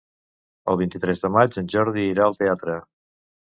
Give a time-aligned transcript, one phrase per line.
[0.73, 2.81] El vint-i-tres de maig en Jordi irà al teatre.